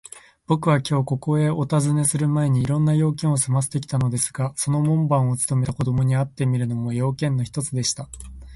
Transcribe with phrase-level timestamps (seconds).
[0.47, 8.09] ぼくはきょう、ここへおたずねするまえに、いろいろな用件をすませてきたのですが、その門番をつとめた子どもに会ってみるのも、用件の一つでした。